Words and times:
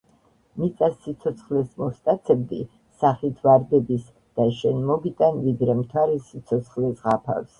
მიწას 0.59 0.93
სიცოცხლეს 1.01 1.75
მოვსტაცებდი 1.81 2.61
სახით 3.03 3.43
ვარდების 3.49 4.09
და 4.41 4.49
შენ 4.61 4.81
მოგიტან 4.93 5.37
ვიდრე 5.45 5.75
მთვარე 5.83 6.19
სიცოცხლეს 6.31 7.07
ღაფავს. 7.07 7.49